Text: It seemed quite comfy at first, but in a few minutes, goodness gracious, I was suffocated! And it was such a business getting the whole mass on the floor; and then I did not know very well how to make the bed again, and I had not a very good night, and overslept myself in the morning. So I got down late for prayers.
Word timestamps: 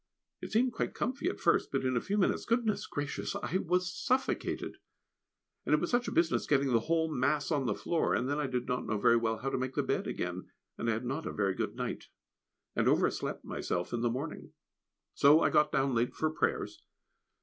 It 0.41 0.51
seemed 0.51 0.73
quite 0.73 0.95
comfy 0.95 1.29
at 1.29 1.39
first, 1.39 1.71
but 1.71 1.85
in 1.85 1.95
a 1.95 2.01
few 2.01 2.17
minutes, 2.17 2.45
goodness 2.45 2.87
gracious, 2.87 3.35
I 3.35 3.59
was 3.59 3.93
suffocated! 3.93 4.77
And 5.63 5.75
it 5.75 5.79
was 5.79 5.91
such 5.91 6.07
a 6.07 6.11
business 6.11 6.47
getting 6.47 6.69
the 6.69 6.79
whole 6.89 7.07
mass 7.07 7.51
on 7.51 7.67
the 7.67 7.75
floor; 7.75 8.15
and 8.15 8.27
then 8.27 8.39
I 8.39 8.47
did 8.47 8.67
not 8.67 8.87
know 8.87 8.97
very 8.97 9.17
well 9.17 9.37
how 9.37 9.51
to 9.51 9.59
make 9.59 9.75
the 9.75 9.83
bed 9.83 10.07
again, 10.07 10.49
and 10.75 10.89
I 10.89 10.93
had 10.93 11.05
not 11.05 11.27
a 11.27 11.31
very 11.31 11.53
good 11.53 11.75
night, 11.75 12.05
and 12.75 12.87
overslept 12.87 13.45
myself 13.45 13.93
in 13.93 14.01
the 14.01 14.09
morning. 14.09 14.53
So 15.13 15.41
I 15.41 15.51
got 15.51 15.71
down 15.71 15.93
late 15.93 16.15
for 16.15 16.31
prayers. 16.31 16.81